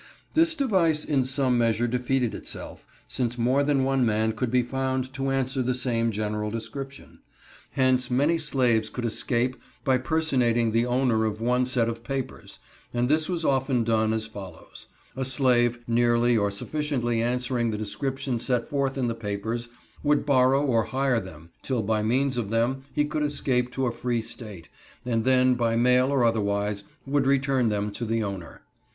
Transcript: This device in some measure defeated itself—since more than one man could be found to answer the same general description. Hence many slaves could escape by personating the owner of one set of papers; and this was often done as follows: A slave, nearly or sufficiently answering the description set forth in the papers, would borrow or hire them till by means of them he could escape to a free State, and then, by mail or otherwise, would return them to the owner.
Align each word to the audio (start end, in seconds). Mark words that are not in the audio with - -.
This 0.33 0.55
device 0.55 1.05
in 1.05 1.25
some 1.25 1.59
measure 1.59 1.87
defeated 1.87 2.33
itself—since 2.33 3.37
more 3.37 3.61
than 3.61 3.83
one 3.83 4.03
man 4.03 4.31
could 4.33 4.49
be 4.49 4.63
found 4.63 5.13
to 5.13 5.29
answer 5.29 5.61
the 5.61 5.75
same 5.75 6.09
general 6.09 6.49
description. 6.49 7.19
Hence 7.73 8.09
many 8.09 8.39
slaves 8.39 8.89
could 8.89 9.05
escape 9.05 9.57
by 9.83 9.99
personating 9.99 10.71
the 10.71 10.87
owner 10.87 11.23
of 11.25 11.39
one 11.39 11.67
set 11.67 11.87
of 11.87 12.03
papers; 12.03 12.57
and 12.91 13.09
this 13.09 13.29
was 13.29 13.45
often 13.45 13.83
done 13.83 14.11
as 14.11 14.25
follows: 14.25 14.87
A 15.15 15.23
slave, 15.23 15.77
nearly 15.85 16.35
or 16.35 16.49
sufficiently 16.49 17.21
answering 17.21 17.69
the 17.69 17.77
description 17.77 18.39
set 18.39 18.65
forth 18.65 18.97
in 18.97 19.07
the 19.07 19.13
papers, 19.13 19.69
would 20.01 20.25
borrow 20.25 20.65
or 20.65 20.85
hire 20.85 21.19
them 21.19 21.51
till 21.61 21.83
by 21.83 22.01
means 22.01 22.39
of 22.39 22.49
them 22.49 22.85
he 22.91 23.05
could 23.05 23.21
escape 23.21 23.71
to 23.73 23.85
a 23.85 23.91
free 23.91 24.23
State, 24.23 24.67
and 25.05 25.25
then, 25.25 25.53
by 25.53 25.75
mail 25.75 26.07
or 26.11 26.25
otherwise, 26.25 26.85
would 27.05 27.27
return 27.27 27.69
them 27.69 27.91
to 27.91 28.03
the 28.03 28.23
owner. 28.23 28.63